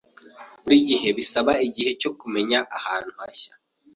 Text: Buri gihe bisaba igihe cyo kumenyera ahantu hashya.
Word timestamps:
Buri 0.63 0.77
gihe 0.89 1.07
bisaba 1.17 1.51
igihe 1.67 1.91
cyo 2.01 2.11
kumenyera 2.19 2.63
ahantu 2.77 3.09
hashya. 3.19 3.51